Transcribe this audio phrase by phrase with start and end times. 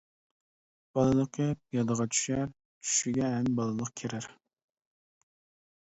[0.99, 1.45] بالىلىقى
[1.77, 4.33] يادىغا چۈشەر، چۈشىگە ھەم بالىلىق كىرەر.